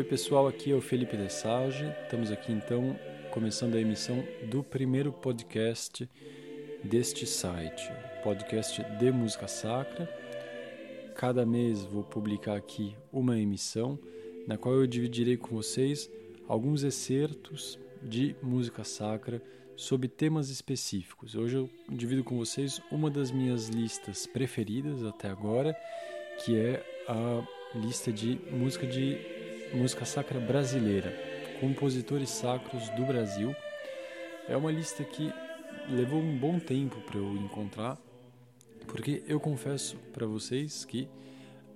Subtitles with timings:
[0.00, 1.84] Oi pessoal, aqui é o Felipe Lesage.
[2.04, 2.98] Estamos aqui então
[3.30, 6.08] começando a emissão do primeiro podcast
[6.82, 7.86] deste site,
[8.22, 10.08] podcast de música sacra.
[11.14, 13.98] Cada mês vou publicar aqui uma emissão
[14.48, 16.10] na qual eu dividirei com vocês
[16.48, 19.42] alguns excertos de música sacra
[19.76, 21.34] sobre temas específicos.
[21.34, 25.76] Hoje eu divido com vocês uma das minhas listas preferidas até agora,
[26.42, 29.39] que é a lista de música de
[29.72, 31.12] música sacra brasileira,
[31.60, 33.54] compositores sacros do Brasil.
[34.48, 35.32] É uma lista que
[35.88, 37.98] levou um bom tempo para eu encontrar,
[38.86, 41.08] porque eu confesso para vocês que,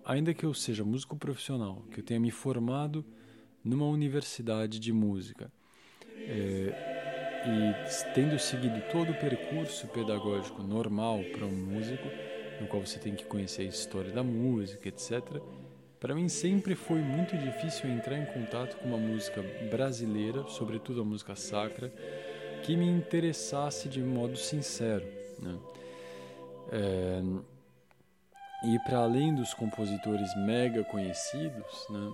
[0.04, 3.04] ainda que eu seja músico profissional, que eu tenha me formado
[3.62, 5.50] numa universidade de música,
[6.16, 6.92] é,
[7.46, 12.08] e tendo seguido todo o percurso pedagógico normal para um músico,
[12.60, 15.40] no qual você tem que conhecer a história da música, etc
[16.00, 21.04] para mim sempre foi muito difícil entrar em contato com uma música brasileira, sobretudo a
[21.04, 21.92] música sacra,
[22.62, 25.04] que me interessasse de modo sincero.
[25.38, 25.58] Né?
[26.72, 27.22] É...
[28.66, 32.12] E para além dos compositores mega conhecidos, né,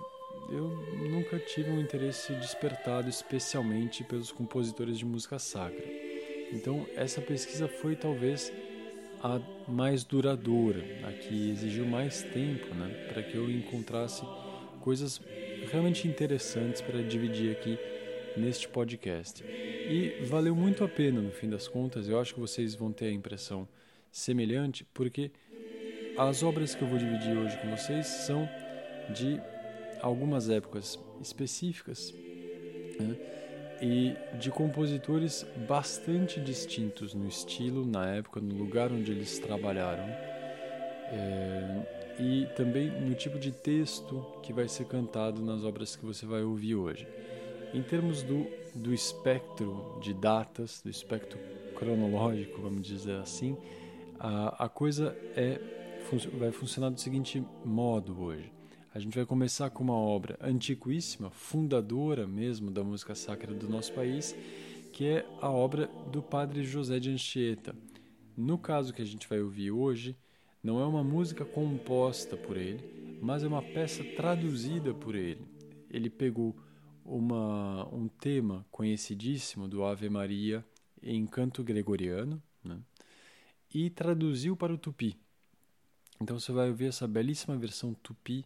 [0.51, 0.69] eu
[1.09, 5.85] nunca tive um interesse despertado especialmente pelos compositores de música sacra.
[6.53, 8.53] Então essa pesquisa foi talvez
[9.23, 9.41] a
[9.71, 14.23] mais duradoura, a que exigiu mais tempo, né, para que eu encontrasse
[14.81, 15.21] coisas
[15.71, 17.79] realmente interessantes para dividir aqui
[18.37, 19.45] neste podcast.
[19.45, 23.07] E valeu muito a pena no fim das contas, eu acho que vocês vão ter
[23.07, 23.69] a impressão
[24.11, 25.31] semelhante, porque
[26.17, 28.49] as obras que eu vou dividir hoje com vocês são
[29.09, 29.41] de
[30.01, 32.15] algumas épocas específicas.
[32.99, 33.17] Né?
[33.81, 40.05] E de compositores bastante distintos no estilo, na época, no lugar onde eles trabalharam,
[41.13, 46.27] é, e também no tipo de texto que vai ser cantado nas obras que você
[46.27, 47.09] vai ouvir hoje.
[47.73, 51.39] Em termos do, do espectro de datas, do espectro
[51.75, 53.57] cronológico, vamos dizer assim,
[54.19, 55.59] a, a coisa é,
[56.35, 58.53] vai funcionar do seguinte modo hoje.
[58.93, 63.93] A gente vai começar com uma obra antiquíssima, fundadora mesmo da música sacra do nosso
[63.93, 64.35] país,
[64.93, 67.73] que é a obra do padre José de Anchieta.
[68.37, 70.17] No caso que a gente vai ouvir hoje,
[70.61, 75.47] não é uma música composta por ele, mas é uma peça traduzida por ele.
[75.89, 76.57] Ele pegou
[77.05, 80.65] uma, um tema conhecidíssimo do Ave Maria
[81.01, 82.77] em canto gregoriano né,
[83.73, 85.17] e traduziu para o tupi.
[86.21, 88.45] Então você vai ouvir essa belíssima versão tupi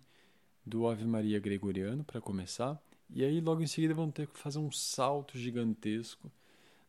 [0.64, 2.80] do Ave Maria Gregoriano, para começar,
[3.10, 6.30] e aí logo em seguida vão ter que fazer um salto gigantesco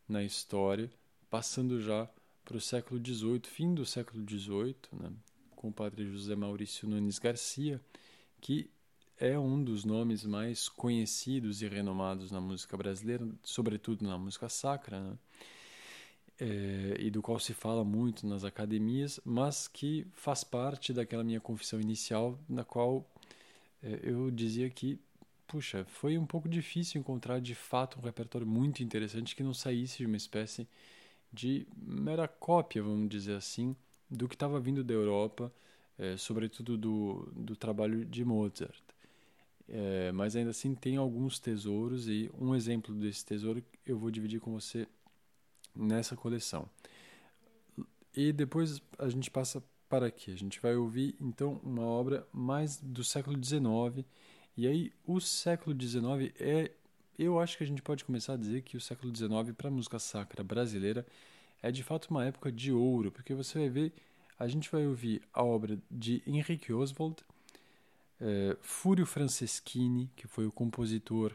[0.08, 0.90] na história,
[1.30, 2.08] passando já
[2.44, 5.12] para o século XVIII, fim do século XVIII, né,
[5.54, 7.80] com o padre José Maurício Nunes Garcia,
[8.40, 8.70] que
[9.18, 15.00] é um dos nomes mais conhecidos e renomados na música brasileira, sobretudo na música sacra,
[15.00, 15.18] né?
[16.38, 21.40] é, e do qual se fala muito nas academias, mas que faz parte daquela minha
[21.40, 23.08] confissão inicial, na qual
[23.82, 24.98] eu dizia que,
[25.46, 29.98] puxa, foi um pouco difícil encontrar de fato um repertório muito interessante que não saísse
[29.98, 30.68] de uma espécie
[31.32, 33.76] de mera cópia, vamos dizer assim,
[34.10, 35.52] do que estava vindo da Europa,
[35.98, 38.82] é, sobretudo do, do trabalho de Mozart.
[39.68, 44.40] É, mas ainda assim tem alguns tesouros e um exemplo desse tesouro eu vou dividir
[44.40, 44.86] com você
[45.74, 46.68] nessa coleção.
[48.14, 50.32] E depois a gente passa para quê?
[50.32, 54.04] A gente vai ouvir então uma obra mais do século XIX.
[54.56, 56.70] E aí, o século XIX é.
[57.18, 59.70] Eu acho que a gente pode começar a dizer que o século XIX, para a
[59.70, 61.06] música sacra brasileira,
[61.62, 63.92] é de fato uma época de ouro, porque você vai ver.
[64.38, 67.16] A gente vai ouvir a obra de Henrique Oswald,
[68.20, 71.34] é, Fúrio Franceschini, que foi o compositor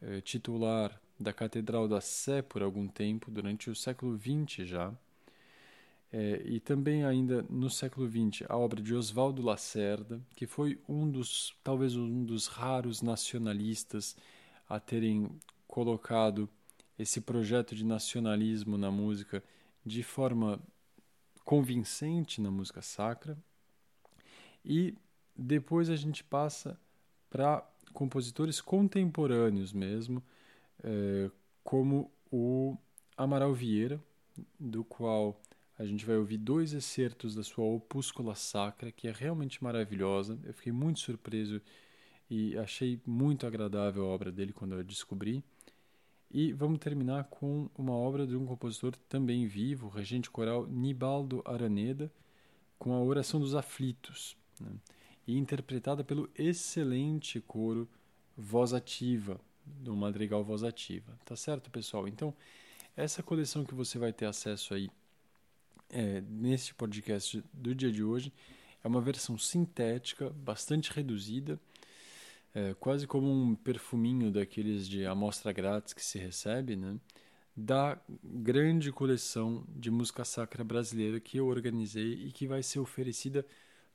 [0.00, 4.94] é, titular da Catedral da Sé por algum tempo, durante o século XX já.
[6.10, 11.10] É, e também ainda no século XX a obra de Oswaldo Lacerda, que foi um
[11.10, 14.16] dos talvez um dos raros nacionalistas
[14.68, 15.28] a terem
[15.66, 16.48] colocado
[16.98, 19.44] esse projeto de nacionalismo na música
[19.84, 20.58] de forma
[21.44, 23.38] convincente na música sacra.
[24.64, 24.94] E
[25.36, 26.78] depois a gente passa
[27.30, 30.22] para compositores contemporâneos mesmo,
[30.82, 31.30] é,
[31.62, 32.76] como o
[33.16, 34.00] Amaral Vieira,
[34.58, 35.40] do qual
[35.78, 40.36] a gente vai ouvir dois excertos da sua Opúscula Sacra, que é realmente maravilhosa.
[40.42, 41.62] Eu fiquei muito surpreso
[42.28, 45.42] e achei muito agradável a obra dele quando eu descobri.
[46.30, 52.12] E vamos terminar com uma obra de um compositor também vivo, regente coral Nibaldo Araneda,
[52.76, 54.72] com a Oração dos Aflitos, né?
[55.26, 57.88] e interpretada pelo excelente coro
[58.36, 61.16] voz ativa, do madrigal voz ativa.
[61.24, 62.08] Tá certo, pessoal?
[62.08, 62.34] Então,
[62.96, 64.90] essa coleção que você vai ter acesso aí
[65.90, 68.32] é, neste podcast do dia de hoje
[68.82, 71.58] é uma versão sintética, bastante reduzida,
[72.54, 76.98] é, quase como um perfuminho daqueles de amostra grátis que se recebe, né?
[77.56, 83.44] da grande coleção de música sacra brasileira que eu organizei e que vai ser oferecida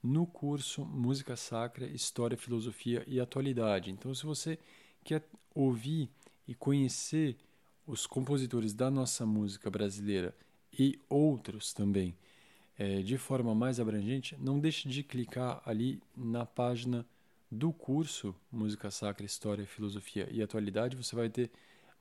[0.04, 3.90] no curso Música Sacra, História, Filosofia e Atualidade.
[3.90, 4.60] Então, se você
[5.02, 5.24] quer
[5.56, 6.10] ouvir
[6.46, 7.38] e conhecer
[7.88, 10.36] os compositores da nossa música brasileira
[10.78, 12.16] e outros também
[12.78, 17.06] é, de forma mais abrangente, não deixe de clicar ali na página
[17.50, 20.96] do curso Música Sacra, História, Filosofia e Atualidade.
[20.96, 21.52] Você vai ter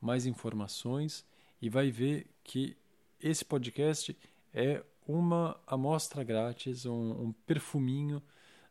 [0.01, 1.23] mais informações
[1.61, 2.75] e vai ver que
[3.21, 4.17] esse podcast
[4.53, 8.21] é uma amostra grátis, um, um perfuminho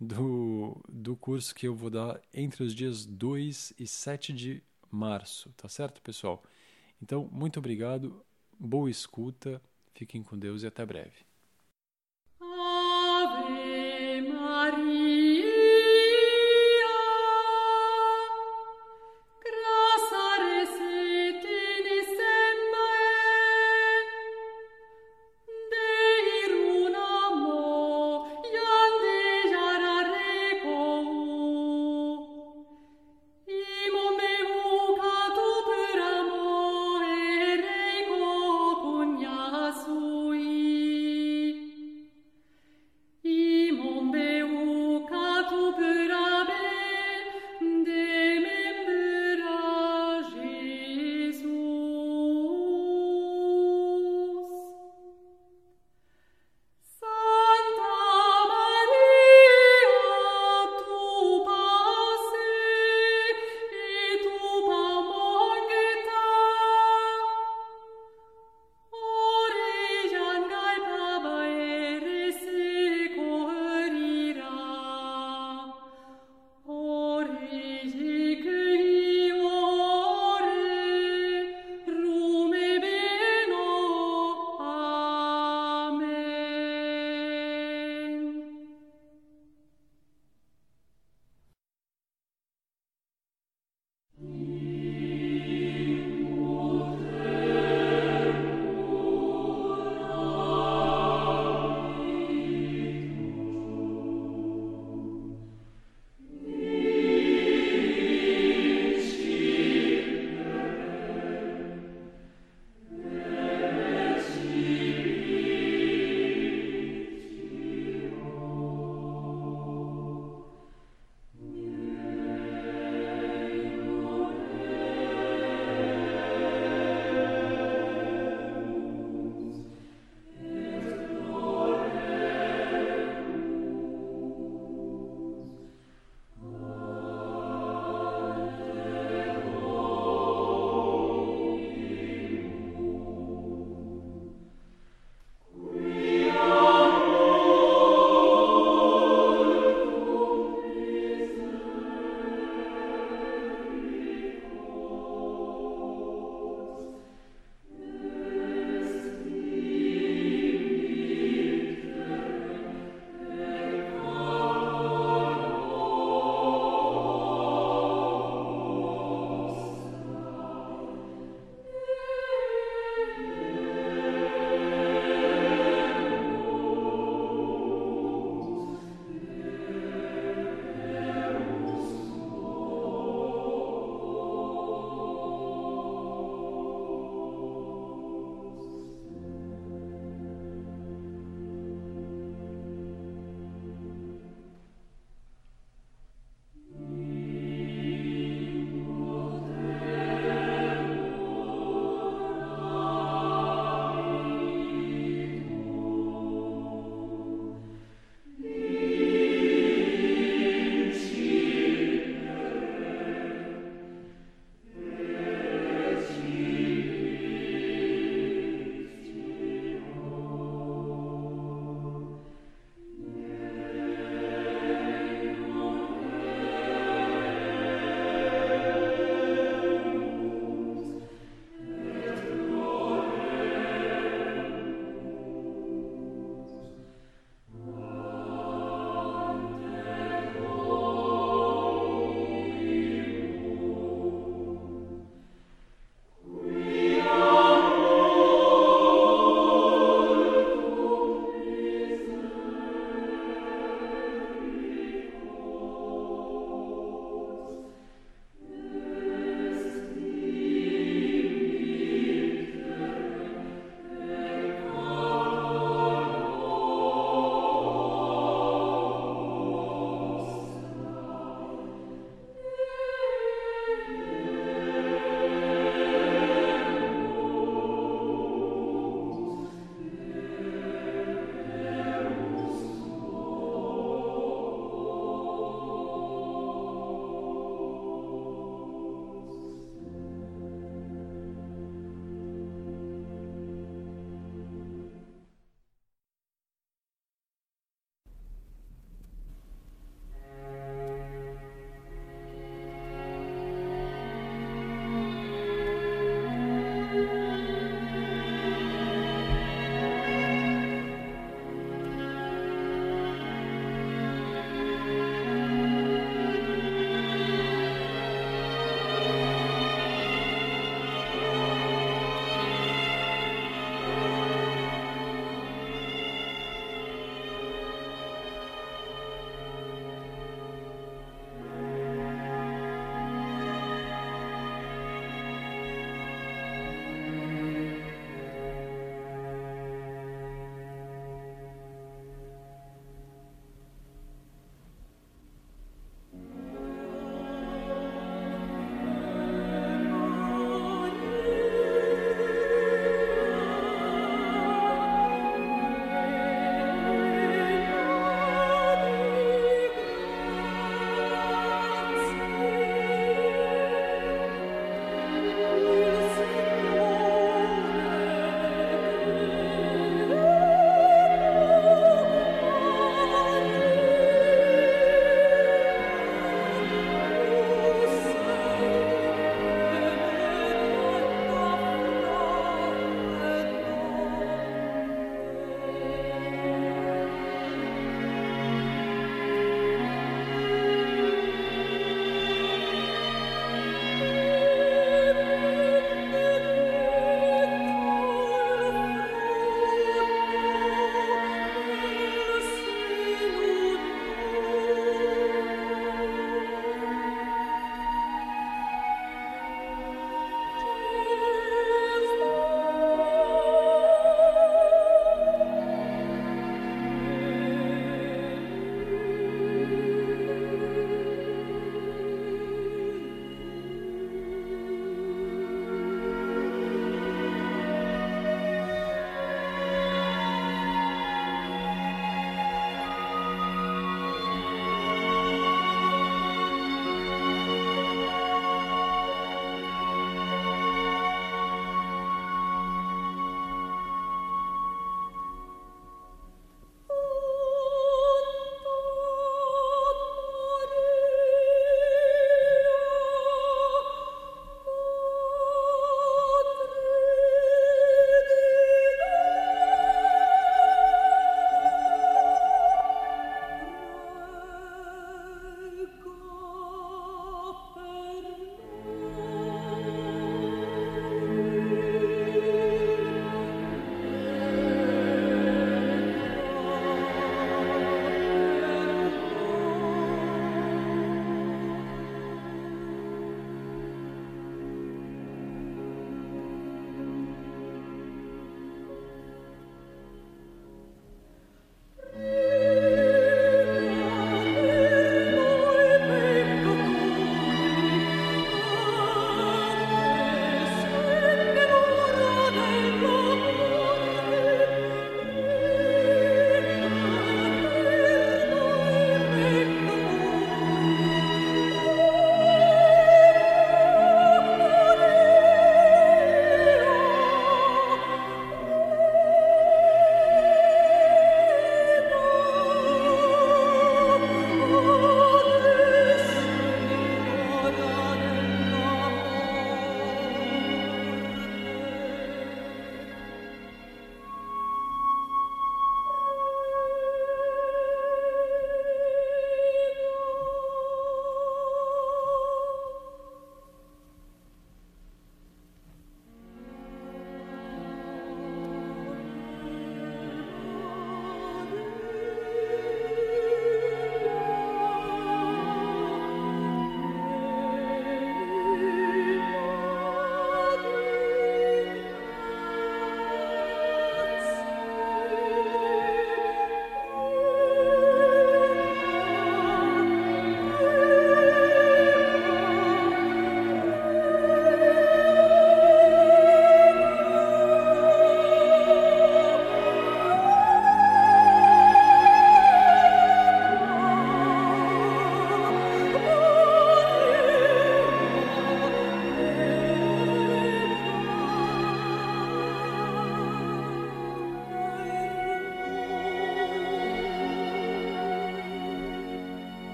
[0.00, 5.50] do, do curso que eu vou dar entre os dias 2 e 7 de março,
[5.56, 6.42] tá certo, pessoal?
[7.00, 8.24] Então, muito obrigado,
[8.58, 9.62] boa escuta,
[9.94, 11.24] fiquem com Deus e até breve.